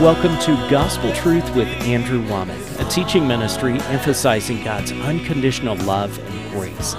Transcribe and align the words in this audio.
Welcome 0.00 0.38
to 0.40 0.52
Gospel 0.68 1.10
Truth 1.14 1.56
with 1.56 1.68
Andrew 1.84 2.22
Wommack, 2.26 2.86
a 2.86 2.90
teaching 2.90 3.26
ministry 3.26 3.80
emphasizing 3.80 4.62
God's 4.62 4.92
unconditional 4.92 5.74
love 5.86 6.18
and 6.18 6.50
grace. 6.50 6.94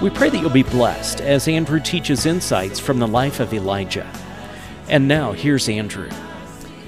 We 0.00 0.10
pray 0.10 0.30
that 0.30 0.38
you'll 0.38 0.48
be 0.48 0.62
blessed 0.62 1.20
as 1.20 1.48
Andrew 1.48 1.80
teaches 1.80 2.26
insights 2.26 2.78
from 2.78 3.00
the 3.00 3.08
life 3.08 3.40
of 3.40 3.52
Elijah. 3.52 4.08
And 4.88 5.08
now, 5.08 5.32
here's 5.32 5.68
Andrew. 5.68 6.08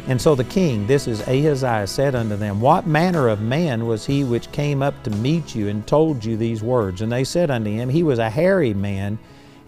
And 0.06 0.22
so 0.22 0.36
the 0.36 0.44
king, 0.44 0.86
this 0.86 1.08
is 1.08 1.22
Ahaziah, 1.22 1.88
said 1.88 2.14
unto 2.14 2.36
them, 2.36 2.60
What 2.60 2.86
manner 2.86 3.26
of 3.26 3.40
man 3.40 3.88
was 3.88 4.06
he 4.06 4.22
which 4.22 4.52
came 4.52 4.82
up 4.82 5.02
to 5.02 5.10
meet 5.10 5.56
you 5.56 5.66
and 5.66 5.84
told 5.84 6.24
you 6.24 6.36
these 6.36 6.62
words? 6.62 7.02
And 7.02 7.10
they 7.10 7.24
said 7.24 7.50
unto 7.50 7.72
him, 7.72 7.88
He 7.88 8.04
was 8.04 8.20
a 8.20 8.30
hairy 8.30 8.72
man, 8.72 9.18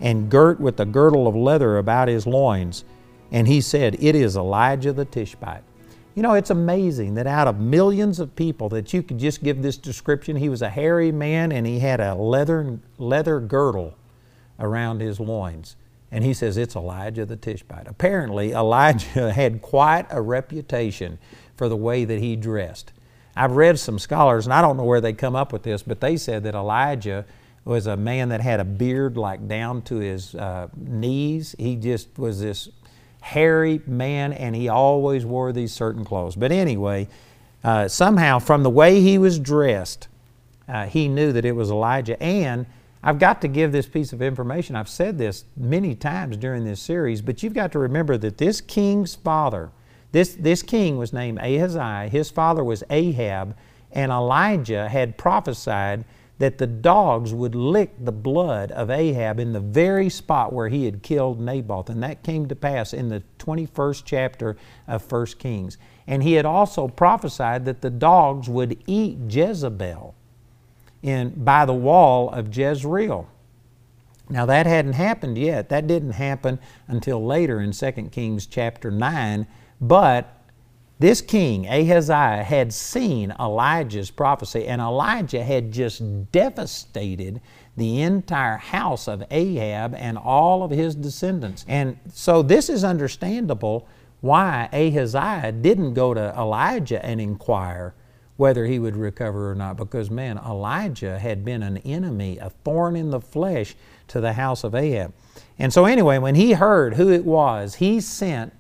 and 0.01 0.31
girt 0.31 0.61
with 0.61 0.79
a 0.79 0.87
girdle 0.87 1.27
of 1.27 1.35
leather 1.35 1.77
about 1.77 2.07
his 2.07 2.25
loins. 2.25 2.85
And 3.33 3.49
he 3.49 3.61
said, 3.61 3.97
It 3.99 4.15
is 4.15 4.37
Elijah 4.37 4.93
the 4.93 5.05
Tishbite. 5.05 5.65
You 6.15 6.23
know, 6.23 6.35
it's 6.35 6.51
amazing 6.51 7.15
that 7.15 7.27
out 7.27 7.49
of 7.49 7.59
millions 7.59 8.21
of 8.21 8.37
people 8.37 8.69
that 8.71 8.93
you 8.93 9.03
could 9.03 9.19
just 9.19 9.43
give 9.43 9.63
this 9.63 9.79
description, 9.79 10.37
he 10.37 10.51
was 10.51 10.61
a 10.61 10.69
hairy 10.69 11.11
man 11.11 11.53
and 11.53 11.67
he 11.67 11.79
had 11.79 12.01
a 12.01 12.15
leather, 12.15 12.79
leather 12.99 13.41
girdle 13.41 13.97
around 14.59 15.01
his 15.01 15.19
loins. 15.19 15.77
And 16.11 16.23
he 16.23 16.35
says, 16.35 16.59
It's 16.59 16.77
Elijah 16.77 17.25
the 17.25 17.37
Tishbite. 17.37 17.89
Apparently, 17.89 18.53
Elijah 18.53 19.33
had 19.35 19.63
quite 19.63 20.07
a 20.11 20.21
reputation 20.21 21.19
for 21.57 21.71
the 21.71 21.77
way 21.77 22.05
that 22.05 22.19
he 22.19 22.37
dressed. 22.37 22.93
I've 23.35 23.53
read 23.53 23.79
some 23.79 23.99
scholars, 23.99 24.45
and 24.45 24.53
I 24.53 24.61
don't 24.61 24.77
know 24.77 24.85
where 24.85 25.01
they 25.01 25.15
come 25.15 25.35
up 25.35 25.55
with 25.55 25.63
this, 25.63 25.83
but 25.83 26.03
they 26.03 26.19
said 26.19 26.43
that 26.45 26.55
Elijah 26.55 27.25
was 27.65 27.87
a 27.87 27.97
man 27.97 28.29
that 28.29 28.43
had 28.43 28.61
a 28.61 28.65
beard 28.65 29.17
like 29.17 29.49
down 29.49 29.81
to 29.83 29.97
his 29.97 30.35
uh, 30.35 30.69
knees. 30.77 31.55
He 31.59 31.77
just 31.77 32.19
was 32.19 32.41
this 32.41 32.69
hairy 33.23 33.81
man, 33.87 34.33
and 34.33 34.55
he 34.55 34.69
always 34.69 35.25
wore 35.25 35.53
these 35.53 35.73
certain 35.73 36.05
clothes. 36.05 36.35
But 36.35 36.53
anyway, 36.53 37.09
uh, 37.65 37.87
somehow 37.89 38.41
from 38.41 38.65
the 38.65 38.71
way 38.71 39.01
he 39.01 39.17
was 39.17 39.39
dressed, 39.39 40.09
uh, 40.69 40.87
he 40.87 41.09
knew 41.09 41.33
that 41.33 41.45
it 41.45 41.53
was 41.53 41.71
Elijah. 41.71 42.21
And 42.21 42.67
I've 43.03 43.21
got 43.21 43.41
to 43.43 43.49
give 43.49 43.71
this 43.71 43.87
piece 43.87 44.13
of 44.13 44.23
information. 44.23 44.75
I've 44.75 44.89
said 44.89 45.19
this 45.19 45.45
many 45.57 45.95
times 45.95 46.37
during 46.37 46.65
this 46.65 46.81
series, 46.81 47.23
but 47.23 47.43
you've 47.43 47.55
got 47.55 47.73
to 47.73 47.79
remember 47.79 48.19
that 48.19 48.39
this 48.39 48.61
king's 48.61 49.15
father, 49.15 49.71
this, 50.11 50.35
this 50.35 50.63
king 50.63 50.99
was 50.99 51.13
named 51.13 51.39
Ahaziah, 51.39 52.09
his 52.11 52.29
father 52.29 52.65
was 52.65 52.83
Ahab, 52.91 53.57
and 53.93 54.11
Elijah 54.11 54.89
had 54.89 55.17
prophesied 55.17 56.05
that 56.39 56.59
the 56.59 56.67
dogs 56.67 57.33
would 57.33 57.55
lick 57.55 57.93
the 58.05 58.13
blood 58.13 58.73
of 58.73 58.91
Ahab 58.91 59.39
in 59.39 59.53
the 59.53 59.61
very 59.61 60.09
spot 60.09 60.53
where 60.53 60.69
he 60.69 60.85
had 60.87 61.03
killed 61.03 61.41
Naboth. 61.41 61.89
And 61.89 62.03
that 62.03 62.23
came 62.23 62.49
to 62.49 62.57
pass 62.57 62.93
in 62.93 63.09
the 63.09 63.23
21st 63.39 64.03
chapter 64.05 64.57
of 64.89 65.11
1 65.11 65.27
Kings. 65.39 65.79
And 66.07 66.23
he 66.23 66.33
had 66.33 66.45
also 66.45 66.89
prophesied 66.89 67.65
that 67.67 67.81
the 67.81 67.91
dogs 67.91 68.49
would 68.49 68.83
eat 68.87 69.19
Jezebel 69.29 70.15
in, 71.03 71.31
by 71.45 71.65
the 71.65 71.75
wall 71.75 72.31
of 72.31 72.57
Jezreel. 72.57 73.29
Now 74.29 74.47
that 74.47 74.67
hadn't 74.67 74.95
happened 74.95 75.37
yet. 75.37 75.69
That 75.69 75.87
didn't 75.87 76.13
happen 76.13 76.59
until 76.89 77.25
later 77.25 77.61
in 77.61 77.73
2 77.73 77.93
Kings 78.11 78.47
chapter 78.47 78.91
9. 78.91 79.47
But 79.81 80.42
this 81.03 81.21
king, 81.21 81.67
Ahaziah, 81.67 82.45
had 82.45 82.73
seen 82.73 83.35
Elijah's 83.41 84.11
prophecy, 84.11 84.67
and 84.69 84.81
Elijah 84.81 85.43
had 85.43 85.73
just 85.73 86.31
devastated 86.31 87.41
the 87.77 88.03
entire 88.03 88.57
house 88.57 89.09
of 89.09 89.25
Ahab 89.31 89.95
and 89.97 90.17
all 90.17 90.63
of 90.63 90.71
his 90.71 90.95
descendants. 90.95 91.65
And 91.67 91.99
so 92.13 92.41
this 92.41 92.69
is 92.69 92.85
understandable 92.85 93.89
why 94.21 94.69
Ahaziah 94.73 95.51
didn't 95.51 95.95
go 95.95 96.15
to 96.15 96.33
Elijah 96.39 97.05
and 97.05 97.21
inquire 97.21 97.95
whether 98.37 98.65
he 98.67 98.79
would 98.79 98.97
recover 98.97 99.51
or 99.51 99.55
not, 99.57 99.77
because 99.77 100.09
man, 100.09 100.39
Elijah 100.39 101.19
had 101.19 101.45
been 101.45 101.65
an 101.65 101.79
enemy, 101.79 102.39
a 102.39 102.51
thorn 102.51 102.95
in 102.95 103.11
the 103.11 103.21
flesh 103.21 103.75
to 104.07 104.21
the 104.21 104.35
house 104.35 104.63
of 104.63 104.75
Ahab. 104.75 105.13
And 105.59 105.73
so, 105.73 105.85
anyway, 105.85 106.19
when 106.19 106.37
he 106.37 106.53
heard 106.53 106.95
who 106.95 107.11
it 107.11 107.25
was, 107.25 107.75
he 107.75 108.01
sent 108.01 108.53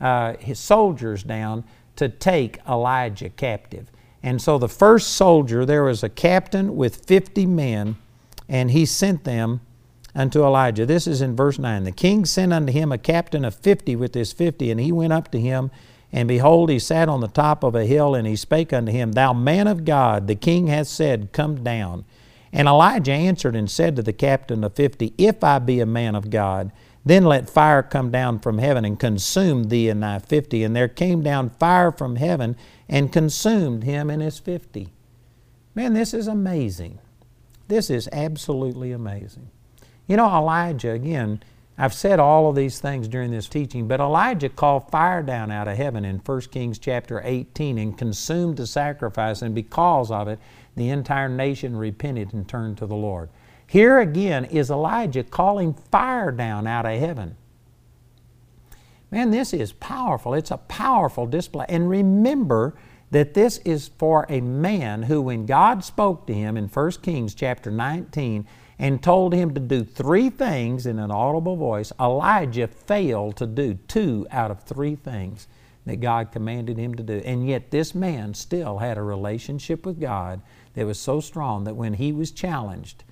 uh, 0.00 0.34
his 0.36 0.58
soldiers 0.58 1.22
down 1.22 1.64
to 1.98 2.08
take 2.08 2.58
Elijah 2.68 3.28
captive. 3.28 3.90
And 4.22 4.40
so 4.40 4.58
the 4.58 4.68
first 4.68 5.10
soldier, 5.10 5.64
there 5.64 5.84
was 5.84 6.02
a 6.02 6.08
captain 6.08 6.76
with 6.76 7.04
50 7.06 7.46
men, 7.46 7.96
and 8.48 8.70
he 8.70 8.86
sent 8.86 9.24
them 9.24 9.60
unto 10.14 10.44
Elijah. 10.44 10.86
This 10.86 11.06
is 11.06 11.20
in 11.20 11.36
verse 11.36 11.58
9. 11.58 11.84
The 11.84 11.92
king 11.92 12.24
sent 12.24 12.52
unto 12.52 12.72
him 12.72 12.90
a 12.90 12.98
captain 12.98 13.44
of 13.44 13.54
50 13.54 13.96
with 13.96 14.14
his 14.14 14.32
50, 14.32 14.70
and 14.70 14.80
he 14.80 14.90
went 14.90 15.12
up 15.12 15.30
to 15.32 15.40
him, 15.40 15.70
and 16.12 16.26
behold, 16.26 16.70
he 16.70 16.78
sat 16.78 17.08
on 17.08 17.20
the 17.20 17.28
top 17.28 17.62
of 17.62 17.74
a 17.74 17.84
hill, 17.84 18.14
and 18.14 18.26
he 18.26 18.36
spake 18.36 18.72
unto 18.72 18.90
him, 18.90 19.12
Thou 19.12 19.32
man 19.32 19.66
of 19.66 19.84
God, 19.84 20.26
the 20.26 20.34
king 20.34 20.68
hath 20.68 20.88
said, 20.88 21.32
Come 21.32 21.62
down. 21.62 22.04
And 22.52 22.66
Elijah 22.66 23.12
answered 23.12 23.54
and 23.54 23.70
said 23.70 23.96
to 23.96 24.02
the 24.02 24.12
captain 24.12 24.64
of 24.64 24.74
50, 24.74 25.14
If 25.18 25.44
I 25.44 25.58
be 25.58 25.80
a 25.80 25.86
man 25.86 26.14
of 26.14 26.30
God, 26.30 26.72
then 27.08 27.24
let 27.24 27.48
fire 27.48 27.82
come 27.82 28.10
down 28.10 28.38
from 28.38 28.58
heaven 28.58 28.84
and 28.84 28.98
consume 28.98 29.64
thee 29.64 29.88
and 29.88 30.02
thy 30.02 30.18
fifty. 30.18 30.62
And 30.64 30.74
there 30.74 30.88
came 30.88 31.22
down 31.22 31.50
fire 31.50 31.90
from 31.90 32.16
heaven 32.16 32.56
and 32.88 33.12
consumed 33.12 33.84
him 33.84 34.10
and 34.10 34.22
his 34.22 34.38
fifty. 34.38 34.88
Man, 35.74 35.94
this 35.94 36.12
is 36.12 36.26
amazing. 36.26 36.98
This 37.68 37.90
is 37.90 38.08
absolutely 38.12 38.92
amazing. 38.92 39.50
You 40.06 40.16
know, 40.16 40.26
Elijah, 40.26 40.92
again, 40.92 41.42
I've 41.80 41.94
said 41.94 42.18
all 42.18 42.48
of 42.50 42.56
these 42.56 42.80
things 42.80 43.06
during 43.06 43.30
this 43.30 43.48
teaching, 43.48 43.86
but 43.86 44.00
Elijah 44.00 44.48
called 44.48 44.90
fire 44.90 45.22
down 45.22 45.52
out 45.52 45.68
of 45.68 45.76
heaven 45.76 46.04
in 46.04 46.18
1 46.18 46.40
Kings 46.50 46.78
chapter 46.78 47.20
18 47.24 47.78
and 47.78 47.96
consumed 47.96 48.56
the 48.56 48.66
sacrifice, 48.66 49.42
and 49.42 49.54
because 49.54 50.10
of 50.10 50.26
it, 50.26 50.40
the 50.74 50.88
entire 50.88 51.28
nation 51.28 51.76
repented 51.76 52.32
and 52.32 52.48
turned 52.48 52.78
to 52.78 52.86
the 52.86 52.96
Lord. 52.96 53.28
Here 53.68 54.00
again 54.00 54.46
is 54.46 54.70
Elijah 54.70 55.22
calling 55.22 55.74
fire 55.74 56.32
down 56.32 56.66
out 56.66 56.86
of 56.86 56.98
heaven. 56.98 57.36
Man, 59.10 59.30
this 59.30 59.52
is 59.52 59.72
powerful. 59.72 60.32
It's 60.32 60.50
a 60.50 60.56
powerful 60.56 61.26
display. 61.26 61.66
And 61.68 61.88
remember 61.88 62.74
that 63.10 63.34
this 63.34 63.58
is 63.58 63.88
for 63.98 64.24
a 64.30 64.40
man 64.40 65.02
who, 65.02 65.20
when 65.20 65.44
God 65.44 65.84
spoke 65.84 66.26
to 66.26 66.34
him 66.34 66.56
in 66.56 66.68
1 66.68 66.90
Kings 67.02 67.34
chapter 67.34 67.70
19 67.70 68.46
and 68.78 69.02
told 69.02 69.34
him 69.34 69.52
to 69.52 69.60
do 69.60 69.84
three 69.84 70.30
things 70.30 70.86
in 70.86 70.98
an 70.98 71.10
audible 71.10 71.56
voice, 71.56 71.92
Elijah 72.00 72.68
failed 72.68 73.36
to 73.36 73.46
do 73.46 73.74
two 73.86 74.26
out 74.30 74.50
of 74.50 74.62
three 74.62 74.96
things 74.96 75.46
that 75.84 76.00
God 76.00 76.32
commanded 76.32 76.78
him 76.78 76.94
to 76.94 77.02
do. 77.02 77.20
And 77.22 77.46
yet, 77.46 77.70
this 77.70 77.94
man 77.94 78.32
still 78.32 78.78
had 78.78 78.96
a 78.96 79.02
relationship 79.02 79.84
with 79.84 80.00
God 80.00 80.40
that 80.72 80.86
was 80.86 80.98
so 80.98 81.20
strong 81.20 81.64
that 81.64 81.76
when 81.76 81.94
he 81.94 82.12
was 82.12 82.30
challenged, 82.30 83.04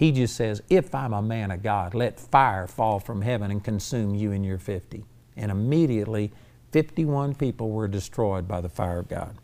he 0.00 0.12
just 0.12 0.34
says, 0.34 0.62
If 0.70 0.94
I'm 0.94 1.12
a 1.12 1.20
man 1.20 1.50
of 1.50 1.62
God, 1.62 1.92
let 1.92 2.18
fire 2.18 2.66
fall 2.66 3.00
from 3.00 3.20
heaven 3.20 3.50
and 3.50 3.62
consume 3.62 4.14
you 4.14 4.32
and 4.32 4.46
your 4.46 4.56
50. 4.56 5.04
And 5.36 5.50
immediately, 5.50 6.32
51 6.72 7.34
people 7.34 7.68
were 7.68 7.86
destroyed 7.86 8.48
by 8.48 8.62
the 8.62 8.70
fire 8.70 9.00
of 9.00 9.10
God. 9.10 9.36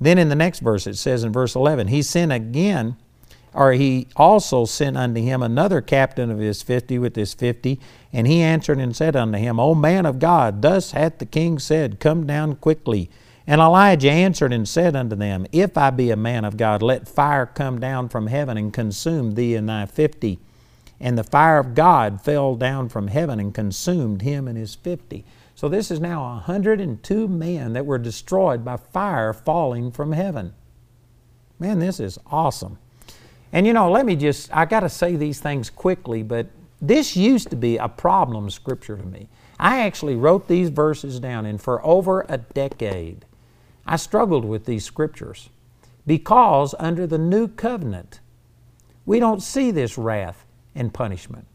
Then 0.00 0.16
in 0.16 0.28
the 0.28 0.36
next 0.36 0.60
verse, 0.60 0.86
it 0.86 0.94
says 0.94 1.24
in 1.24 1.32
verse 1.32 1.56
11, 1.56 1.88
He 1.88 2.02
sent 2.02 2.30
again, 2.30 2.96
or 3.52 3.72
he 3.72 4.06
also 4.14 4.64
sent 4.64 4.96
unto 4.96 5.20
him 5.20 5.42
another 5.42 5.80
captain 5.80 6.30
of 6.30 6.38
his 6.38 6.62
50 6.62 7.00
with 7.00 7.16
his 7.16 7.34
50. 7.34 7.80
And 8.12 8.28
he 8.28 8.42
answered 8.42 8.78
and 8.78 8.94
said 8.94 9.16
unto 9.16 9.38
him, 9.38 9.58
O 9.58 9.74
man 9.74 10.06
of 10.06 10.20
God, 10.20 10.62
thus 10.62 10.92
hath 10.92 11.18
the 11.18 11.26
king 11.26 11.58
said, 11.58 11.98
Come 11.98 12.28
down 12.28 12.54
quickly. 12.54 13.10
And 13.46 13.60
Elijah 13.60 14.10
answered 14.10 14.52
and 14.52 14.68
said 14.68 14.96
unto 14.96 15.14
them, 15.14 15.46
If 15.52 15.78
I 15.78 15.90
be 15.90 16.10
a 16.10 16.16
man 16.16 16.44
of 16.44 16.56
God, 16.56 16.82
let 16.82 17.06
fire 17.06 17.46
come 17.46 17.78
down 17.78 18.08
from 18.08 18.26
heaven 18.26 18.56
and 18.56 18.72
consume 18.72 19.34
thee 19.34 19.54
and 19.54 19.68
thy 19.68 19.86
fifty. 19.86 20.40
And 20.98 21.16
the 21.16 21.24
fire 21.24 21.58
of 21.58 21.74
God 21.74 22.22
fell 22.22 22.56
down 22.56 22.88
from 22.88 23.08
heaven 23.08 23.38
and 23.38 23.54
consumed 23.54 24.22
him 24.22 24.48
and 24.48 24.58
his 24.58 24.74
fifty. 24.74 25.24
So 25.54 25.68
this 25.68 25.90
is 25.90 26.00
now 26.00 26.22
102 26.34 27.28
men 27.28 27.72
that 27.74 27.86
were 27.86 27.98
destroyed 27.98 28.64
by 28.64 28.76
fire 28.76 29.32
falling 29.32 29.90
from 29.90 30.12
heaven. 30.12 30.52
Man, 31.58 31.78
this 31.78 32.00
is 32.00 32.18
awesome. 32.26 32.78
And 33.52 33.66
you 33.66 33.72
know, 33.72 33.90
let 33.90 34.04
me 34.04 34.16
just, 34.16 34.54
I 34.54 34.64
got 34.64 34.80
to 34.80 34.88
say 34.88 35.16
these 35.16 35.40
things 35.40 35.70
quickly, 35.70 36.22
but 36.22 36.48
this 36.80 37.16
used 37.16 37.48
to 37.50 37.56
be 37.56 37.78
a 37.78 37.88
problem 37.88 38.50
scripture 38.50 38.96
to 38.96 39.06
me. 39.06 39.28
I 39.58 39.80
actually 39.80 40.16
wrote 40.16 40.48
these 40.48 40.68
verses 40.68 41.18
down, 41.20 41.46
and 41.46 41.60
for 41.60 41.84
over 41.86 42.26
a 42.28 42.36
decade, 42.38 43.24
I 43.86 43.96
struggled 43.96 44.44
with 44.44 44.64
these 44.64 44.84
scriptures 44.84 45.48
because 46.06 46.74
under 46.78 47.06
the 47.06 47.18
new 47.18 47.48
covenant, 47.48 48.20
we 49.04 49.20
don't 49.20 49.42
see 49.42 49.70
this 49.70 49.96
wrath 49.96 50.44
and 50.74 50.92
punishment. 50.92 51.46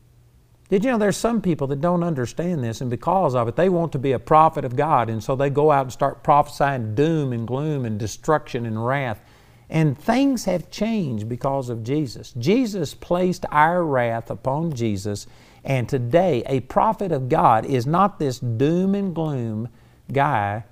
Did 0.69 0.85
you 0.85 0.91
know 0.91 0.97
there's 0.97 1.17
some 1.17 1.41
people 1.41 1.67
that 1.67 1.81
don't 1.81 2.03
understand 2.03 2.63
this, 2.63 2.79
and 2.79 2.89
because 2.89 3.35
of 3.35 3.49
it, 3.49 3.57
they 3.57 3.67
want 3.67 3.91
to 3.91 3.99
be 3.99 4.13
a 4.13 4.19
prophet 4.19 4.63
of 4.63 4.77
God, 4.77 5.09
and 5.09 5.21
so 5.21 5.35
they 5.35 5.49
go 5.49 5.69
out 5.69 5.83
and 5.83 5.91
start 5.91 6.23
prophesying 6.23 6.95
doom 6.95 7.33
and 7.33 7.45
gloom 7.45 7.83
and 7.83 7.99
destruction 7.99 8.65
and 8.65 8.85
wrath. 8.85 9.21
And 9.69 9.97
things 9.97 10.45
have 10.45 10.71
changed 10.71 11.27
because 11.27 11.67
of 11.67 11.83
Jesus. 11.83 12.33
Jesus 12.37 12.93
placed 12.93 13.45
our 13.51 13.83
wrath 13.83 14.31
upon 14.31 14.73
Jesus, 14.73 15.27
and 15.65 15.89
today 15.89 16.41
a 16.45 16.61
prophet 16.61 17.11
of 17.11 17.27
God 17.27 17.65
is 17.65 17.85
not 17.85 18.17
this 18.17 18.39
doom 18.39 18.95
and 18.95 19.13
gloom 19.13 19.67
guy 20.13 20.63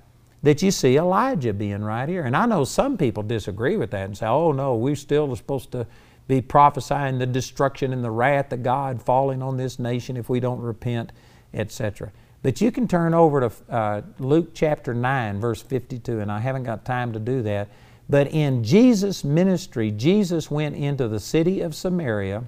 that 0.42 0.62
you 0.62 0.70
see 0.70 0.96
Elijah 0.96 1.52
being 1.52 1.82
right 1.82 2.08
here. 2.08 2.24
And 2.24 2.36
I 2.36 2.46
know 2.46 2.64
some 2.64 2.96
people 2.96 3.22
disagree 3.22 3.76
with 3.76 3.90
that 3.90 4.06
and 4.06 4.16
say, 4.16 4.26
oh 4.26 4.52
no, 4.52 4.74
we're 4.74 4.96
still 4.96 5.34
supposed 5.36 5.72
to 5.72 5.86
be 6.28 6.40
prophesying 6.40 7.18
the 7.18 7.26
destruction 7.26 7.92
and 7.92 8.04
the 8.04 8.10
wrath 8.10 8.52
of 8.52 8.62
God 8.62 9.02
falling 9.02 9.42
on 9.42 9.56
this 9.56 9.78
nation 9.78 10.16
if 10.16 10.28
we 10.28 10.40
don't 10.40 10.60
repent, 10.60 11.12
etc. 11.52 12.12
But 12.42 12.60
you 12.60 12.70
can 12.70 12.88
turn 12.88 13.12
over 13.12 13.48
to 13.48 13.52
uh, 13.68 14.02
Luke 14.18 14.50
chapter 14.54 14.94
9, 14.94 15.40
verse 15.40 15.60
52, 15.60 16.20
and 16.20 16.32
I 16.32 16.38
haven't 16.38 16.62
got 16.62 16.84
time 16.84 17.12
to 17.12 17.18
do 17.18 17.42
that. 17.42 17.68
But 18.08 18.28
in 18.28 18.64
Jesus' 18.64 19.24
ministry, 19.24 19.90
Jesus 19.90 20.50
went 20.50 20.74
into 20.74 21.06
the 21.06 21.20
city 21.20 21.60
of 21.60 21.74
Samaria 21.74 22.44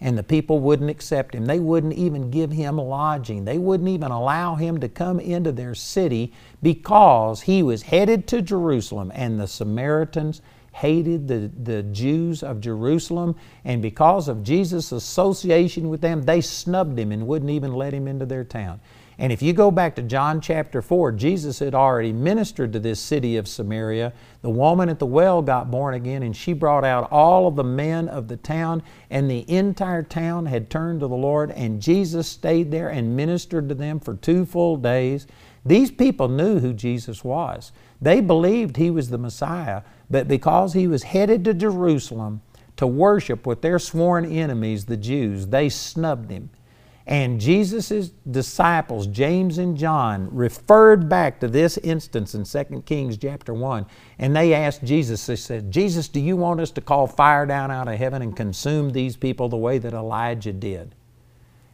and 0.00 0.16
the 0.16 0.22
people 0.22 0.60
wouldn't 0.60 0.90
accept 0.90 1.34
him. 1.34 1.46
They 1.46 1.58
wouldn't 1.58 1.94
even 1.94 2.30
give 2.30 2.52
him 2.52 2.76
lodging. 2.76 3.44
They 3.44 3.58
wouldn't 3.58 3.88
even 3.88 4.10
allow 4.10 4.54
him 4.54 4.78
to 4.80 4.88
come 4.88 5.18
into 5.18 5.52
their 5.52 5.74
city 5.74 6.32
because 6.62 7.42
he 7.42 7.62
was 7.62 7.82
headed 7.82 8.26
to 8.28 8.42
Jerusalem 8.42 9.10
and 9.14 9.40
the 9.40 9.48
Samaritans 9.48 10.40
hated 10.78 11.26
the, 11.26 11.50
the 11.64 11.82
Jews 11.82 12.44
of 12.44 12.60
Jerusalem, 12.60 13.34
and 13.64 13.82
because 13.82 14.28
of 14.28 14.44
Jesus' 14.44 14.92
association 14.92 15.88
with 15.88 16.00
them, 16.00 16.22
they 16.22 16.40
snubbed 16.40 16.96
him 16.96 17.10
and 17.10 17.26
wouldn't 17.26 17.50
even 17.50 17.72
let 17.72 17.92
him 17.92 18.06
into 18.06 18.26
their 18.26 18.44
town. 18.44 18.80
And 19.20 19.32
if 19.32 19.42
you 19.42 19.52
go 19.52 19.72
back 19.72 19.96
to 19.96 20.02
John 20.02 20.40
chapter 20.40 20.80
4, 20.80 21.10
Jesus 21.12 21.58
had 21.58 21.74
already 21.74 22.12
ministered 22.12 22.72
to 22.72 22.78
this 22.78 23.00
city 23.00 23.36
of 23.36 23.48
Samaria. 23.48 24.12
The 24.42 24.50
woman 24.50 24.88
at 24.88 25.00
the 25.00 25.06
well 25.06 25.42
got 25.42 25.72
born 25.72 25.94
again, 25.94 26.22
and 26.22 26.36
she 26.36 26.52
brought 26.52 26.84
out 26.84 27.10
all 27.10 27.48
of 27.48 27.56
the 27.56 27.64
men 27.64 28.08
of 28.08 28.28
the 28.28 28.36
town, 28.36 28.80
and 29.10 29.28
the 29.28 29.44
entire 29.50 30.04
town 30.04 30.46
had 30.46 30.70
turned 30.70 31.00
to 31.00 31.08
the 31.08 31.16
Lord, 31.16 31.50
and 31.50 31.82
Jesus 31.82 32.28
stayed 32.28 32.70
there 32.70 32.90
and 32.90 33.16
ministered 33.16 33.68
to 33.68 33.74
them 33.74 33.98
for 33.98 34.14
two 34.14 34.44
full 34.46 34.76
days. 34.76 35.26
These 35.66 35.90
people 35.90 36.28
knew 36.28 36.60
who 36.60 36.72
Jesus 36.72 37.24
was. 37.24 37.72
They 38.00 38.20
believed 38.20 38.76
he 38.76 38.90
was 38.90 39.10
the 39.10 39.18
Messiah, 39.18 39.82
but 40.08 40.28
because 40.28 40.74
he 40.74 40.86
was 40.86 41.02
headed 41.02 41.44
to 41.44 41.54
Jerusalem 41.54 42.40
to 42.76 42.86
worship 42.86 43.48
with 43.48 43.62
their 43.62 43.80
sworn 43.80 44.24
enemies, 44.24 44.84
the 44.84 44.96
Jews, 44.96 45.48
they 45.48 45.68
snubbed 45.68 46.30
him. 46.30 46.50
And 47.08 47.40
Jesus' 47.40 48.10
disciples, 48.30 49.06
James 49.06 49.56
and 49.56 49.78
John, 49.78 50.28
referred 50.30 51.08
back 51.08 51.40
to 51.40 51.48
this 51.48 51.78
instance 51.78 52.34
in 52.34 52.44
2 52.44 52.82
Kings 52.82 53.16
chapter 53.16 53.54
1. 53.54 53.86
And 54.18 54.36
they 54.36 54.52
asked 54.52 54.84
Jesus, 54.84 55.24
they 55.24 55.36
said, 55.36 55.70
Jesus, 55.70 56.08
do 56.08 56.20
you 56.20 56.36
want 56.36 56.60
us 56.60 56.70
to 56.72 56.82
call 56.82 57.06
fire 57.06 57.46
down 57.46 57.70
out 57.70 57.88
of 57.88 57.94
heaven 57.98 58.20
and 58.20 58.36
consume 58.36 58.90
these 58.90 59.16
people 59.16 59.48
the 59.48 59.56
way 59.56 59.78
that 59.78 59.94
Elijah 59.94 60.52
did? 60.52 60.94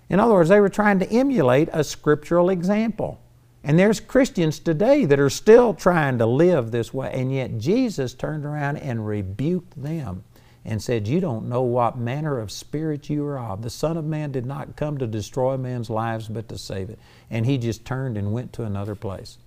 In 0.08 0.20
other 0.20 0.34
words, 0.34 0.50
they 0.50 0.60
were 0.60 0.68
trying 0.68 1.00
to 1.00 1.10
emulate 1.10 1.68
a 1.72 1.82
scriptural 1.82 2.48
example. 2.48 3.20
And 3.64 3.76
there's 3.76 3.98
Christians 3.98 4.60
today 4.60 5.04
that 5.04 5.18
are 5.18 5.30
still 5.30 5.74
trying 5.74 6.18
to 6.18 6.26
live 6.26 6.70
this 6.70 6.94
way. 6.94 7.10
And 7.12 7.34
yet 7.34 7.58
Jesus 7.58 8.14
turned 8.14 8.44
around 8.44 8.76
and 8.76 9.04
rebuked 9.04 9.82
them 9.82 10.22
and 10.64 10.82
said, 10.82 11.06
You 11.06 11.20
don't 11.20 11.48
know 11.48 11.62
what 11.62 11.98
manner 11.98 12.38
of 12.38 12.50
spirit 12.50 13.10
you 13.10 13.24
are 13.26 13.38
of. 13.38 13.62
The 13.62 13.70
Son 13.70 13.96
of 13.96 14.04
Man 14.04 14.32
did 14.32 14.46
not 14.46 14.76
come 14.76 14.98
to 14.98 15.06
destroy 15.06 15.56
man's 15.56 15.90
lives, 15.90 16.28
but 16.28 16.48
to 16.48 16.58
save 16.58 16.90
it. 16.90 16.98
And 17.30 17.44
he 17.46 17.58
just 17.58 17.84
turned 17.84 18.16
and 18.16 18.32
went 18.32 18.52
to 18.54 18.62
another 18.62 18.94
place. 18.94 19.38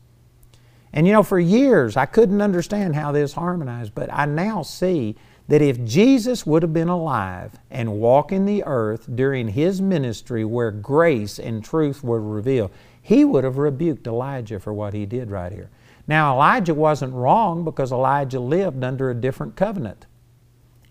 And 0.93 1.05
you 1.05 1.13
know, 1.13 1.23
for 1.23 1.39
years 1.39 1.97
I 1.97 2.05
couldn't 2.05 2.41
understand 2.41 2.95
how 2.95 3.11
this 3.11 3.33
harmonized, 3.33 3.93
but 3.93 4.11
I 4.11 4.25
now 4.25 4.61
see 4.61 5.15
that 5.47 5.61
if 5.61 5.83
Jesus 5.85 6.45
would 6.45 6.61
have 6.61 6.73
been 6.73 6.89
alive 6.89 7.53
and 7.71 7.99
walking 7.99 8.45
the 8.45 8.63
earth 8.65 9.07
during 9.15 9.49
his 9.49 9.81
ministry 9.81 10.43
where 10.43 10.71
grace 10.71 11.39
and 11.39 11.63
truth 11.63 12.03
were 12.03 12.21
revealed, 12.21 12.71
he 13.01 13.23
would 13.23 13.45
have 13.45 13.57
rebuked 13.57 14.07
Elijah 14.07 14.59
for 14.59 14.73
what 14.73 14.93
he 14.93 15.05
did 15.05 15.31
right 15.31 15.53
here. 15.53 15.69
Now, 16.07 16.33
Elijah 16.33 16.73
wasn't 16.73 17.13
wrong 17.13 17.63
because 17.63 17.91
Elijah 17.91 18.39
lived 18.39 18.83
under 18.83 19.09
a 19.09 19.15
different 19.15 19.55
covenant. 19.55 20.06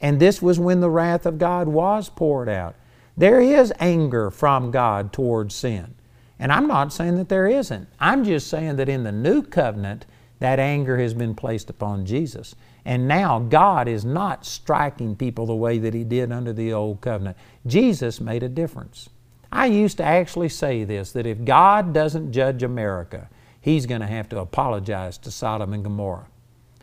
And 0.00 0.20
this 0.20 0.42
was 0.42 0.58
when 0.58 0.80
the 0.80 0.90
wrath 0.90 1.26
of 1.26 1.38
God 1.38 1.68
was 1.68 2.08
poured 2.08 2.48
out. 2.48 2.74
There 3.16 3.40
is 3.40 3.72
anger 3.80 4.30
from 4.30 4.70
God 4.70 5.12
towards 5.12 5.54
sin. 5.54 5.94
And 6.38 6.52
I'm 6.52 6.66
not 6.66 6.92
saying 6.92 7.16
that 7.16 7.30
there 7.30 7.46
isn't. 7.46 7.88
I'm 7.98 8.24
just 8.24 8.48
saying 8.48 8.76
that 8.76 8.90
in 8.90 9.04
the 9.04 9.12
new 9.12 9.42
covenant, 9.42 10.04
that 10.38 10.58
anger 10.58 10.98
has 10.98 11.14
been 11.14 11.34
placed 11.34 11.70
upon 11.70 12.04
Jesus. 12.04 12.54
And 12.84 13.08
now 13.08 13.38
God 13.38 13.88
is 13.88 14.04
not 14.04 14.44
striking 14.44 15.16
people 15.16 15.46
the 15.46 15.54
way 15.54 15.78
that 15.78 15.94
He 15.94 16.04
did 16.04 16.30
under 16.30 16.52
the 16.52 16.72
old 16.72 17.00
covenant. 17.00 17.38
Jesus 17.66 18.20
made 18.20 18.42
a 18.42 18.48
difference. 18.48 19.08
I 19.50 19.66
used 19.66 19.96
to 19.96 20.04
actually 20.04 20.50
say 20.50 20.84
this 20.84 21.12
that 21.12 21.26
if 21.26 21.44
God 21.44 21.94
doesn't 21.94 22.32
judge 22.32 22.62
America, 22.62 23.30
He's 23.60 23.86
going 23.86 24.02
to 24.02 24.06
have 24.06 24.28
to 24.28 24.38
apologize 24.38 25.16
to 25.18 25.30
Sodom 25.30 25.72
and 25.72 25.82
Gomorrah. 25.82 26.26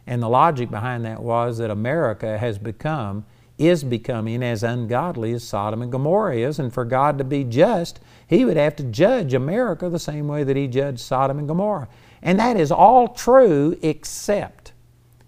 And 0.06 0.22
the 0.22 0.30
logic 0.30 0.70
behind 0.70 1.06
that 1.06 1.22
was 1.22 1.58
that 1.58 1.72
America 1.72 2.38
has 2.38 2.58
become, 2.58 3.26
is 3.58 3.84
becoming 3.84 4.44
as 4.44 4.64
ungodly 4.64 5.34
as 5.34 5.44
Sodom 5.44 5.82
and 5.82 5.92
Gomorrah 5.92 6.38
is. 6.38 6.60
And 6.60 6.74
for 6.74 6.86
God 6.86 7.18
to 7.18 7.24
be 7.24 7.44
just, 7.44 8.00
He 8.28 8.46
would 8.46 8.58
have 8.58 8.76
to 8.78 8.84
judge 8.84 9.34
America 9.34 9.90
the 9.90 10.00
same 10.00 10.28
way 10.28 10.44
that 10.44 10.58
He 10.58 10.68
judged 10.68 11.00
Sodom 11.00 11.40
and 11.40 11.48
Gomorrah. 11.48 11.88
And 12.22 12.40
that 12.40 12.58
is 12.58 12.72
all 12.72 13.10
true 13.10 13.78
except 13.82 14.74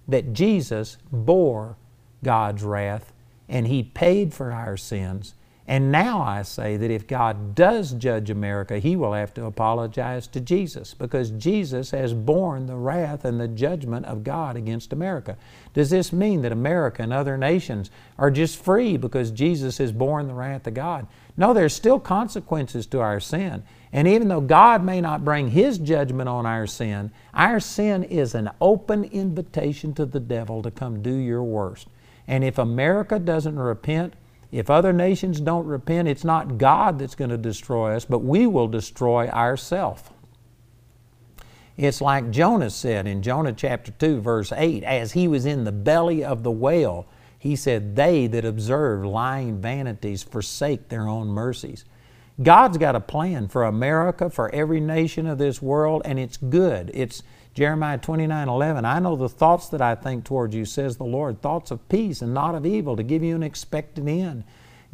that 0.07 0.33
Jesus 0.33 0.97
bore 1.11 1.77
God's 2.23 2.63
wrath 2.63 3.13
and 3.47 3.67
He 3.67 3.83
paid 3.83 4.33
for 4.33 4.51
our 4.51 4.77
sins 4.77 5.35
and 5.67 5.91
now 5.91 6.21
I 6.21 6.43
say 6.43 6.77
that 6.77 6.91
if 6.91 7.07
God 7.07 7.55
does 7.55 7.91
judge 7.93 8.29
America, 8.29 8.77
He 8.77 8.95
will 8.95 9.13
have 9.13 9.33
to 9.33 9.45
apologize 9.45 10.27
to 10.27 10.39
Jesus 10.39 10.93
because 10.93 11.31
Jesus 11.31 11.89
has 11.89 12.13
borne 12.13 12.67
the 12.67 12.75
wrath 12.75 13.25
and 13.25 13.39
the 13.39 13.47
judgment 13.47 14.05
of 14.05 14.23
God 14.23 14.57
against 14.57 14.93
America. 14.93 15.37
Does 15.73 15.89
this 15.89 16.13
mean 16.13 16.43
that 16.43 16.51
America 16.51 17.01
and 17.01 17.11
other 17.11 17.35
nations 17.35 17.89
are 18.19 18.29
just 18.29 18.61
free 18.61 18.95
because 18.95 19.31
Jesus 19.31 19.79
has 19.79 19.91
borne 19.91 20.27
the 20.27 20.35
wrath 20.35 20.67
of 20.67 20.75
God? 20.75 21.07
No, 21.35 21.51
there's 21.51 21.73
still 21.73 21.99
consequences 21.99 22.85
to 22.87 22.99
our 22.99 23.19
sin. 23.19 23.63
And 23.91 24.07
even 24.07 24.27
though 24.27 24.41
God 24.41 24.83
may 24.83 25.01
not 25.01 25.25
bring 25.25 25.49
His 25.49 25.79
judgment 25.79 26.29
on 26.29 26.45
our 26.45 26.67
sin, 26.67 27.11
our 27.33 27.59
sin 27.59 28.03
is 28.03 28.35
an 28.35 28.51
open 28.61 29.05
invitation 29.05 29.95
to 29.95 30.05
the 30.05 30.19
devil 30.19 30.61
to 30.61 30.69
come 30.69 31.01
do 31.01 31.13
your 31.15 31.43
worst. 31.43 31.87
And 32.27 32.43
if 32.43 32.59
America 32.59 33.17
doesn't 33.17 33.57
repent, 33.57 34.13
if 34.55 34.69
other 34.69 34.93
nations 34.93 35.41
don't 35.41 35.65
repent, 35.65 36.07
it's 36.07 36.23
not 36.23 36.57
God 36.57 36.97
that's 36.97 37.13
going 37.13 37.29
to 37.29 37.37
destroy 37.37 37.93
us, 37.93 38.05
but 38.05 38.19
we 38.19 38.47
will 38.47 38.69
destroy 38.69 39.27
ourselves. 39.27 40.03
It's 41.75 41.99
like 41.99 42.31
Jonah 42.31 42.69
said 42.69 43.05
in 43.05 43.21
Jonah 43.21 43.51
chapter 43.51 43.91
2, 43.91 44.21
verse 44.21 44.53
8 44.53 44.81
as 44.85 45.11
he 45.11 45.27
was 45.27 45.45
in 45.45 45.65
the 45.65 45.73
belly 45.73 46.23
of 46.23 46.43
the 46.43 46.51
whale, 46.51 47.05
he 47.37 47.57
said, 47.57 47.97
They 47.97 48.27
that 48.27 48.45
observe 48.45 49.03
lying 49.05 49.59
vanities 49.59 50.23
forsake 50.23 50.87
their 50.87 51.05
own 51.05 51.27
mercies. 51.27 51.83
God's 52.41 52.77
got 52.77 52.95
a 52.95 53.01
plan 53.01 53.49
for 53.49 53.65
America, 53.65 54.29
for 54.29 54.49
every 54.55 54.79
nation 54.79 55.27
of 55.27 55.37
this 55.37 55.61
world, 55.61 56.01
and 56.05 56.17
it's 56.17 56.37
good. 56.37 56.91
It's 56.93 57.23
Jeremiah 57.55 57.97
29 57.97 58.49
11. 58.49 58.83
I 58.83 58.99
know 58.99 59.15
the 59.15 59.29
thoughts 59.29 59.69
that 59.69 59.81
I 59.81 59.95
think 59.95 60.25
towards 60.25 60.53
you, 60.53 60.65
says 60.65 60.97
the 60.97 61.05
Lord, 61.05 61.41
thoughts 61.41 61.71
of 61.71 61.87
peace 61.87 62.21
and 62.21 62.33
not 62.33 62.53
of 62.53 62.65
evil, 62.65 62.97
to 62.97 63.03
give 63.03 63.23
you 63.23 63.33
an 63.33 63.43
expected 63.43 64.07
end. 64.07 64.43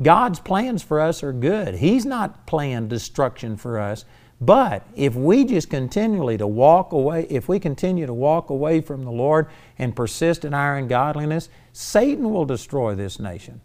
God's 0.01 0.39
plans 0.39 0.84
for 0.84 1.00
us 1.00 1.24
are 1.24 1.34
good. 1.34 1.75
He's 1.75 2.06
not 2.06 2.46
planned 2.46 2.89
destruction 2.89 3.58
for 3.58 3.80
us. 3.80 4.06
But 4.39 4.88
if 4.96 5.15
we 5.15 5.44
just 5.44 5.70
continually 5.70 6.38
to 6.38 6.48
walk 6.48 6.94
away, 6.94 7.27
if 7.30 7.48
we 7.48 7.60
continue 7.60 8.06
to 8.06 8.13
walk 8.13 8.50
away 8.50 8.82
from 8.82 9.03
the 9.03 9.12
Lord 9.12 9.48
and 9.77 9.96
persist 9.96 10.46
in 10.46 10.53
our 10.53 10.77
ungodliness, 10.77 11.50
Satan 11.74 12.32
will 12.32 12.46
destroy 12.46 12.96
this 12.96 13.20
nation. 13.20 13.62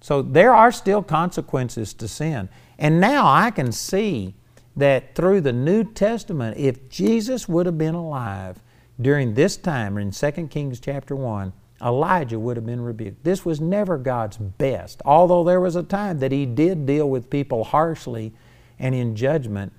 So 0.00 0.22
there 0.22 0.54
are 0.54 0.72
still 0.72 1.02
consequences 1.02 1.92
to 1.94 2.08
sin. 2.08 2.48
And 2.78 3.00
now 3.00 3.26
I 3.26 3.50
can 3.50 3.72
see 3.72 4.34
that 4.76 5.14
through 5.14 5.40
the 5.40 5.52
New 5.52 5.84
Testament, 5.84 6.56
if 6.58 6.88
Jesus 6.88 7.48
would 7.48 7.66
have 7.66 7.78
been 7.78 7.94
alive 7.94 8.60
during 9.00 9.34
this 9.34 9.56
time 9.56 9.98
in 9.98 10.10
2 10.10 10.30
Kings 10.48 10.80
chapter 10.80 11.16
1, 11.16 11.52
Elijah 11.82 12.38
would 12.38 12.56
have 12.56 12.66
been 12.66 12.80
rebuked. 12.80 13.22
This 13.24 13.44
was 13.44 13.60
never 13.60 13.98
God's 13.98 14.38
best, 14.38 15.02
although 15.04 15.44
there 15.44 15.60
was 15.60 15.76
a 15.76 15.82
time 15.82 16.18
that 16.20 16.32
he 16.32 16.46
did 16.46 16.86
deal 16.86 17.08
with 17.08 17.28
people 17.28 17.64
harshly 17.64 18.32
and 18.78 18.94
in 18.94 19.14
judgment. 19.14 19.72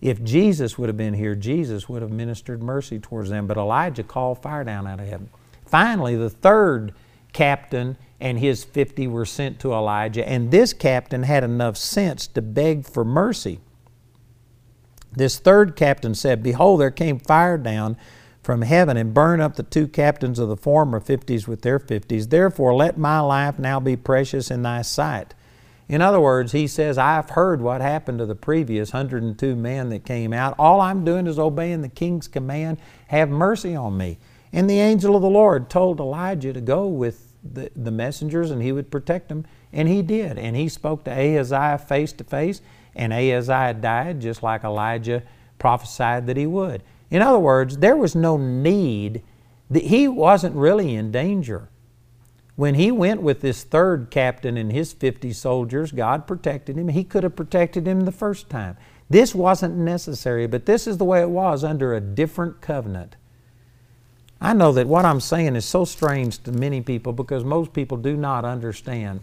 If 0.00 0.22
Jesus 0.22 0.78
would 0.78 0.88
have 0.88 0.96
been 0.96 1.14
here, 1.14 1.34
Jesus 1.34 1.88
would 1.88 2.02
have 2.02 2.10
ministered 2.10 2.62
mercy 2.62 2.98
towards 2.98 3.30
them, 3.30 3.46
but 3.46 3.56
Elijah 3.56 4.04
called 4.04 4.42
fire 4.42 4.62
down 4.62 4.86
out 4.86 5.00
of 5.00 5.08
heaven. 5.08 5.30
Finally, 5.66 6.14
the 6.16 6.30
third 6.30 6.92
captain 7.32 7.96
and 8.20 8.38
his 8.38 8.62
50 8.62 9.08
were 9.08 9.24
sent 9.24 9.58
to 9.60 9.72
Elijah, 9.72 10.28
and 10.28 10.50
this 10.50 10.72
captain 10.72 11.24
had 11.24 11.42
enough 11.42 11.76
sense 11.76 12.26
to 12.28 12.42
beg 12.42 12.86
for 12.86 13.04
mercy. 13.04 13.60
This 15.16 15.38
third 15.38 15.76
captain 15.76 16.14
said, 16.14 16.42
Behold, 16.42 16.80
there 16.80 16.90
came 16.90 17.18
fire 17.18 17.58
down 17.58 17.96
from 18.42 18.62
heaven 18.62 18.96
and 18.96 19.14
burned 19.14 19.40
up 19.40 19.56
the 19.56 19.62
two 19.62 19.88
captains 19.88 20.38
of 20.38 20.48
the 20.48 20.56
former 20.56 21.00
fifties 21.00 21.48
with 21.48 21.62
their 21.62 21.78
fifties. 21.78 22.28
Therefore, 22.28 22.74
let 22.74 22.98
my 22.98 23.20
life 23.20 23.58
now 23.58 23.80
be 23.80 23.96
precious 23.96 24.50
in 24.50 24.62
thy 24.62 24.82
sight. 24.82 25.34
In 25.88 26.00
other 26.00 26.20
words, 26.20 26.52
he 26.52 26.66
says, 26.66 26.96
I've 26.96 27.30
heard 27.30 27.60
what 27.60 27.80
happened 27.80 28.18
to 28.18 28.26
the 28.26 28.34
previous 28.34 28.92
102 28.92 29.54
men 29.54 29.90
that 29.90 30.04
came 30.04 30.32
out. 30.32 30.54
All 30.58 30.80
I'm 30.80 31.04
doing 31.04 31.26
is 31.26 31.38
obeying 31.38 31.82
the 31.82 31.88
king's 31.88 32.26
command 32.26 32.78
have 33.08 33.28
mercy 33.28 33.76
on 33.76 33.96
me. 33.96 34.18
And 34.52 34.68
the 34.68 34.80
angel 34.80 35.16
of 35.16 35.22
the 35.22 35.28
Lord 35.28 35.68
told 35.68 36.00
Elijah 36.00 36.52
to 36.52 36.60
go 36.60 36.86
with 36.86 37.34
the, 37.42 37.70
the 37.76 37.90
messengers 37.90 38.50
and 38.50 38.62
he 38.62 38.72
would 38.72 38.90
protect 38.90 39.28
them. 39.28 39.44
And 39.72 39.88
he 39.88 40.00
did. 40.00 40.38
And 40.38 40.56
he 40.56 40.68
spoke 40.68 41.04
to 41.04 41.10
Ahaziah 41.10 41.78
face 41.78 42.12
to 42.12 42.24
face. 42.24 42.62
And 42.96 43.12
Ahaziah 43.12 43.74
died 43.74 44.20
just 44.20 44.42
like 44.42 44.64
Elijah 44.64 45.22
prophesied 45.58 46.26
that 46.26 46.36
he 46.36 46.46
would. 46.46 46.82
In 47.10 47.22
other 47.22 47.38
words, 47.38 47.78
there 47.78 47.96
was 47.96 48.14
no 48.14 48.36
need, 48.36 49.22
that 49.70 49.84
he 49.84 50.08
wasn't 50.08 50.54
really 50.56 50.94
in 50.94 51.10
danger. 51.10 51.68
When 52.56 52.76
he 52.76 52.92
went 52.92 53.22
with 53.22 53.40
this 53.40 53.64
third 53.64 54.08
captain 54.10 54.56
and 54.56 54.70
his 54.70 54.92
50 54.92 55.32
soldiers, 55.32 55.90
God 55.90 56.26
protected 56.26 56.76
him. 56.76 56.88
He 56.88 57.02
could 57.02 57.24
have 57.24 57.34
protected 57.34 57.86
him 57.86 58.00
the 58.00 58.12
first 58.12 58.48
time. 58.48 58.76
This 59.10 59.34
wasn't 59.34 59.76
necessary, 59.76 60.46
but 60.46 60.66
this 60.66 60.86
is 60.86 60.98
the 60.98 61.04
way 61.04 61.20
it 61.20 61.30
was 61.30 61.64
under 61.64 61.94
a 61.94 62.00
different 62.00 62.60
covenant. 62.60 63.16
I 64.40 64.52
know 64.52 64.72
that 64.72 64.86
what 64.86 65.04
I'm 65.04 65.20
saying 65.20 65.56
is 65.56 65.64
so 65.64 65.84
strange 65.84 66.42
to 66.44 66.52
many 66.52 66.80
people 66.80 67.12
because 67.12 67.44
most 67.44 67.72
people 67.72 67.96
do 67.96 68.16
not 68.16 68.44
understand 68.44 69.20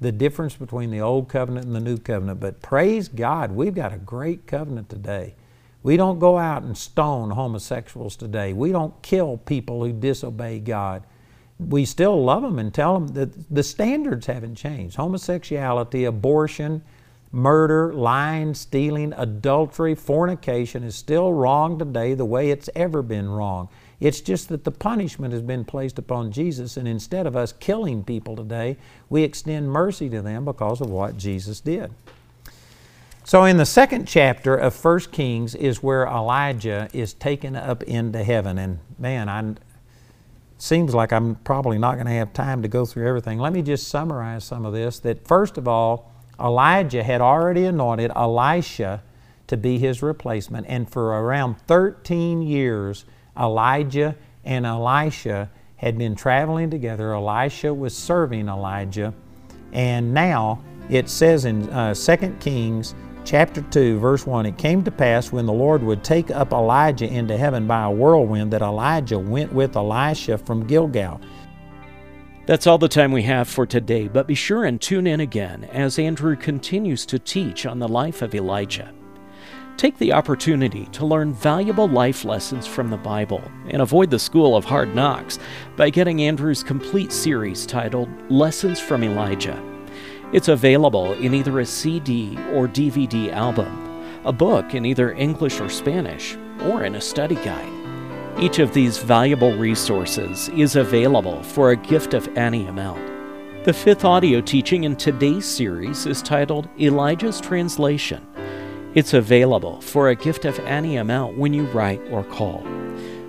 the 0.00 0.12
difference 0.12 0.54
between 0.54 0.90
the 0.90 1.00
old 1.00 1.28
covenant 1.28 1.66
and 1.66 1.74
the 1.74 1.80
new 1.80 1.98
covenant. 1.98 2.40
But 2.40 2.60
praise 2.62 3.08
God, 3.08 3.52
we've 3.52 3.74
got 3.74 3.92
a 3.92 3.98
great 3.98 4.46
covenant 4.46 4.88
today. 4.88 5.34
We 5.82 5.96
don't 5.96 6.18
go 6.18 6.36
out 6.36 6.62
and 6.62 6.76
stone 6.76 7.30
homosexuals 7.30 8.16
today. 8.16 8.52
We 8.52 8.72
don't 8.72 9.00
kill 9.02 9.36
people 9.38 9.84
who 9.84 9.92
disobey 9.92 10.58
God. 10.58 11.04
We 11.58 11.84
still 11.84 12.22
love 12.22 12.42
them 12.42 12.58
and 12.58 12.74
tell 12.74 12.94
them 12.94 13.08
that 13.14 13.54
the 13.54 13.62
standards 13.62 14.26
haven't 14.26 14.56
changed. 14.56 14.96
Homosexuality, 14.96 16.04
abortion, 16.04 16.82
murder, 17.32 17.94
lying, 17.94 18.54
stealing, 18.54 19.14
adultery, 19.16 19.94
fornication 19.94 20.82
is 20.82 20.94
still 20.94 21.32
wrong 21.32 21.78
today 21.78 22.14
the 22.14 22.24
way 22.24 22.50
it's 22.50 22.68
ever 22.74 23.00
been 23.02 23.28
wrong. 23.28 23.68
It's 23.98 24.20
just 24.20 24.48
that 24.50 24.64
the 24.64 24.70
punishment 24.70 25.32
has 25.32 25.42
been 25.42 25.64
placed 25.64 25.98
upon 25.98 26.30
Jesus, 26.30 26.76
and 26.76 26.86
instead 26.86 27.26
of 27.26 27.34
us 27.34 27.52
killing 27.52 28.04
people 28.04 28.36
today, 28.36 28.76
we 29.08 29.22
extend 29.22 29.70
mercy 29.70 30.10
to 30.10 30.20
them 30.20 30.44
because 30.44 30.80
of 30.80 30.90
what 30.90 31.16
Jesus 31.16 31.60
did. 31.60 31.92
So, 33.24 33.44
in 33.44 33.56
the 33.56 33.66
second 33.66 34.06
chapter 34.06 34.54
of 34.54 34.84
1 34.84 35.00
Kings 35.10 35.54
is 35.54 35.82
where 35.82 36.06
Elijah 36.06 36.88
is 36.92 37.12
taken 37.14 37.56
up 37.56 37.82
into 37.82 38.22
heaven. 38.22 38.58
And 38.58 38.78
man, 38.98 39.28
I, 39.28 39.54
seems 40.58 40.94
like 40.94 41.12
I'm 41.12 41.34
probably 41.36 41.78
not 41.78 41.94
going 41.94 42.06
to 42.06 42.12
have 42.12 42.32
time 42.32 42.62
to 42.62 42.68
go 42.68 42.86
through 42.86 43.08
everything. 43.08 43.38
Let 43.38 43.52
me 43.52 43.62
just 43.62 43.88
summarize 43.88 44.44
some 44.44 44.64
of 44.64 44.72
this. 44.72 45.00
That 45.00 45.26
first 45.26 45.58
of 45.58 45.66
all, 45.66 46.12
Elijah 46.38 47.02
had 47.02 47.20
already 47.20 47.64
anointed 47.64 48.12
Elisha 48.14 49.02
to 49.46 49.56
be 49.56 49.78
his 49.78 50.02
replacement, 50.02 50.66
and 50.68 50.90
for 50.90 51.20
around 51.20 51.60
13 51.62 52.42
years, 52.42 53.04
Elijah 53.38 54.16
and 54.44 54.64
Elisha 54.64 55.50
had 55.76 55.98
been 55.98 56.14
traveling 56.14 56.70
together. 56.70 57.12
Elisha 57.12 57.72
was 57.72 57.96
serving 57.96 58.48
Elijah, 58.48 59.12
and 59.72 60.14
now 60.14 60.62
it 60.88 61.08
says 61.08 61.44
in 61.44 61.68
uh, 61.70 61.94
2 61.94 62.36
Kings 62.40 62.94
chapter 63.24 63.60
2, 63.60 63.98
verse 63.98 64.26
1 64.26 64.46
It 64.46 64.56
came 64.56 64.84
to 64.84 64.90
pass 64.90 65.32
when 65.32 65.46
the 65.46 65.52
Lord 65.52 65.82
would 65.82 66.02
take 66.02 66.30
up 66.30 66.52
Elijah 66.52 67.06
into 67.06 67.36
heaven 67.36 67.66
by 67.66 67.84
a 67.84 67.90
whirlwind 67.90 68.52
that 68.52 68.62
Elijah 68.62 69.18
went 69.18 69.52
with 69.52 69.76
Elisha 69.76 70.38
from 70.38 70.66
Gilgal. 70.66 71.20
That's 72.46 72.68
all 72.68 72.78
the 72.78 72.88
time 72.88 73.10
we 73.10 73.24
have 73.24 73.48
for 73.48 73.66
today, 73.66 74.06
but 74.06 74.28
be 74.28 74.36
sure 74.36 74.64
and 74.64 74.80
tune 74.80 75.08
in 75.08 75.18
again 75.18 75.64
as 75.64 75.98
Andrew 75.98 76.36
continues 76.36 77.04
to 77.06 77.18
teach 77.18 77.66
on 77.66 77.80
the 77.80 77.88
life 77.88 78.22
of 78.22 78.34
Elijah. 78.36 78.92
Take 79.76 79.98
the 79.98 80.14
opportunity 80.14 80.86
to 80.92 81.04
learn 81.04 81.34
valuable 81.34 81.86
life 81.86 82.24
lessons 82.24 82.66
from 82.66 82.88
the 82.88 82.96
Bible 82.96 83.42
and 83.68 83.82
avoid 83.82 84.08
the 84.08 84.18
school 84.18 84.56
of 84.56 84.64
hard 84.64 84.94
knocks 84.94 85.38
by 85.76 85.90
getting 85.90 86.22
Andrew's 86.22 86.62
complete 86.62 87.12
series 87.12 87.66
titled 87.66 88.08
Lessons 88.30 88.80
from 88.80 89.04
Elijah. 89.04 89.62
It's 90.32 90.48
available 90.48 91.12
in 91.12 91.34
either 91.34 91.60
a 91.60 91.66
CD 91.66 92.38
or 92.54 92.66
DVD 92.66 93.30
album, 93.32 93.68
a 94.24 94.32
book 94.32 94.74
in 94.74 94.86
either 94.86 95.12
English 95.12 95.60
or 95.60 95.68
Spanish, 95.68 96.38
or 96.62 96.84
in 96.84 96.94
a 96.94 97.00
study 97.00 97.34
guide. 97.36 97.72
Each 98.40 98.58
of 98.60 98.72
these 98.72 98.96
valuable 98.96 99.52
resources 99.58 100.48
is 100.50 100.76
available 100.76 101.42
for 101.42 101.72
a 101.72 101.76
gift 101.76 102.14
of 102.14 102.34
any 102.38 102.66
amount. 102.66 103.64
The 103.66 103.74
fifth 103.74 104.06
audio 104.06 104.40
teaching 104.40 104.84
in 104.84 104.96
today's 104.96 105.44
series 105.44 106.06
is 106.06 106.22
titled 106.22 106.66
Elijah's 106.80 107.42
Translation 107.42 108.26
it's 108.96 109.12
available 109.12 109.80
for 109.82 110.08
a 110.08 110.14
gift 110.14 110.46
of 110.46 110.58
any 110.60 110.96
amount 110.96 111.36
when 111.36 111.52
you 111.52 111.64
write 111.66 112.00
or 112.10 112.24
call. 112.24 112.66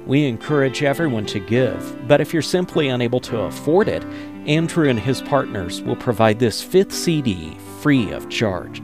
We 0.05 0.25
encourage 0.25 0.81
everyone 0.81 1.25
to 1.25 1.41
give, 1.41 2.07
but 2.07 2.21
if 2.21 2.31
you're 2.31 2.41
simply 2.41 2.87
unable 2.87 3.19
to 3.19 3.41
afford 3.41 3.89
it, 3.89 4.05
Andrew 4.47 4.87
and 4.87 4.97
his 4.97 5.21
partners 5.21 5.81
will 5.81 5.97
provide 5.97 6.39
this 6.39 6.63
fifth 6.63 6.93
CD 6.93 7.57
free 7.81 8.11
of 8.11 8.29
charge. 8.29 8.81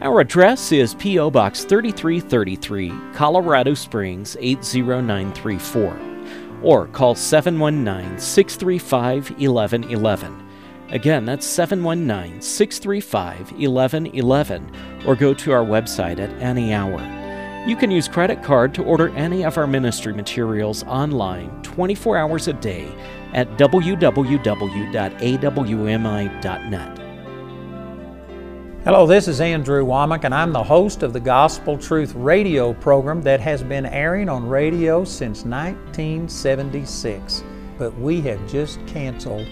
Our 0.00 0.20
address 0.20 0.72
is 0.72 0.94
P.O. 0.94 1.30
Box 1.30 1.64
3333, 1.64 3.12
Colorado 3.12 3.74
Springs 3.74 4.38
80934, 4.40 5.98
or 6.62 6.86
call 6.86 7.14
719 7.14 8.18
635 8.18 9.30
1111. 9.38 10.43
Again, 10.94 11.24
that's 11.24 11.44
719 11.44 12.40
635 12.40 13.50
1111 13.50 14.72
or 15.04 15.16
go 15.16 15.34
to 15.34 15.50
our 15.50 15.64
website 15.64 16.20
at 16.20 16.30
any 16.40 16.72
hour. 16.72 17.00
You 17.66 17.74
can 17.74 17.90
use 17.90 18.06
credit 18.06 18.44
card 18.44 18.72
to 18.74 18.84
order 18.84 19.08
any 19.16 19.44
of 19.44 19.58
our 19.58 19.66
ministry 19.66 20.12
materials 20.12 20.84
online 20.84 21.50
24 21.64 22.16
hours 22.16 22.46
a 22.46 22.52
day 22.52 22.86
at 23.32 23.50
www.awmi.net. 23.58 24.38
Hello, 28.84 29.06
this 29.06 29.26
is 29.26 29.40
Andrew 29.40 29.84
Wommack, 29.84 30.22
and 30.22 30.34
I'm 30.34 30.52
the 30.52 30.62
host 30.62 31.02
of 31.02 31.12
the 31.12 31.18
Gospel 31.18 31.76
Truth 31.76 32.14
radio 32.14 32.72
program 32.72 33.20
that 33.22 33.40
has 33.40 33.64
been 33.64 33.86
airing 33.86 34.28
on 34.28 34.48
radio 34.48 35.02
since 35.04 35.44
1976. 35.44 37.42
But 37.78 37.98
we 37.98 38.20
have 38.20 38.46
just 38.48 38.86
canceled 38.86 39.48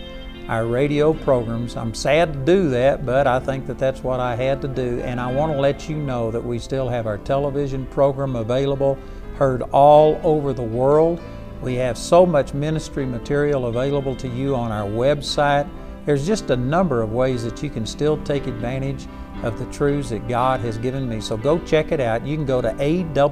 our 0.49 0.67
radio 0.67 1.13
programs. 1.13 1.77
I'm 1.77 1.95
sad 1.95 2.33
to 2.33 2.39
do 2.41 2.71
that, 2.71 3.07
but 3.07 3.27
I 3.27 3.41
think 3.41 3.67
that 3.67 3.79
that's 3.79 4.03
what 4.03 4.21
I 4.21 4.35
had 4.37 4.61
to 4.63 4.69
do. 4.69 5.01
And 5.01 5.21
I 5.21 5.31
want 5.33 5.53
to 5.53 5.61
let 5.61 5.89
you 5.89 5.97
know 5.97 6.31
that 6.31 6.43
we 6.43 6.59
still 6.59 6.89
have 6.89 7.07
our 7.07 7.19
television 7.19 7.87
program 7.87 8.37
available, 8.37 8.99
heard 9.37 9.63
all 9.73 10.21
over 10.25 10.53
the 10.53 10.63
world. 10.63 11.21
We 11.61 11.75
have 11.77 11.97
so 11.97 12.27
much 12.27 12.55
ministry 12.55 13.07
material 13.07 13.67
available 13.67 14.17
to 14.17 14.29
you 14.29 14.55
on 14.57 14.73
our 14.73 14.89
website. 14.89 15.69
There's 16.05 16.27
just 16.27 16.51
a 16.51 16.57
number 16.57 17.03
of 17.03 17.13
ways 17.13 17.45
that 17.45 17.63
you 17.63 17.71
can 17.71 17.87
still 17.87 18.21
take 18.25 18.49
advantage 18.49 19.07
of 19.45 19.59
the 19.59 19.67
truths 19.67 20.11
that 20.11 20.29
God 20.29 20.61
has 20.61 20.77
given 20.79 21.09
me. 21.09 21.21
So 21.21 21.37
go 21.37 21.59
check 21.61 21.93
it 21.93 22.01
out. 22.01 22.27
You 22.27 22.37
can 22.37 22.47
go 22.47 22.61
to 22.61 22.73
awmi.net 22.73 23.27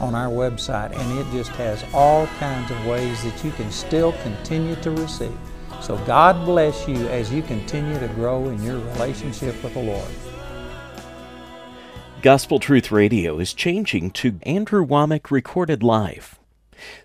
on 0.00 0.14
our 0.14 0.30
website, 0.30 0.96
and 0.98 1.18
it 1.18 1.30
just 1.32 1.50
has 1.52 1.84
all 1.92 2.26
kinds 2.38 2.70
of 2.70 2.86
ways 2.86 3.22
that 3.22 3.44
you 3.44 3.50
can 3.52 3.70
still 3.70 4.12
continue 4.22 4.74
to 4.76 4.90
receive. 4.90 5.36
So 5.80 5.96
God 5.98 6.44
bless 6.44 6.88
you 6.88 7.08
as 7.08 7.32
you 7.32 7.42
continue 7.42 7.98
to 7.98 8.08
grow 8.08 8.48
in 8.48 8.62
your 8.62 8.78
relationship 8.78 9.62
with 9.62 9.74
the 9.74 9.82
Lord. 9.82 10.10
Gospel 12.22 12.58
Truth 12.58 12.90
Radio 12.90 13.38
is 13.38 13.54
changing 13.54 14.10
to 14.10 14.40
Andrew 14.42 14.84
Wommack 14.84 15.30
recorded 15.30 15.82
live. 15.82 16.38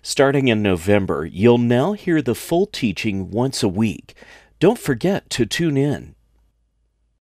Starting 0.02 0.48
in 0.48 0.62
November, 0.62 1.24
you'll 1.24 1.58
now 1.58 1.92
hear 1.92 2.20
the 2.20 2.34
full 2.34 2.66
teaching 2.66 3.30
once 3.30 3.62
a 3.62 3.68
week. 3.68 4.14
Don't 4.58 4.78
forget 4.78 5.30
to 5.30 5.46
tune 5.46 5.76
in 5.76 6.15